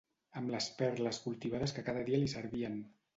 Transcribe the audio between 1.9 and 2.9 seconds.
cada dia li servien